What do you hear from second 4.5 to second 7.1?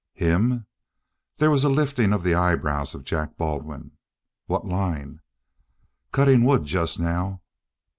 line?" "Cutting wood, just